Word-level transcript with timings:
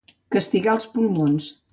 Castigar 0.35 0.73
els 0.77 0.87
pulmons. 0.95 1.51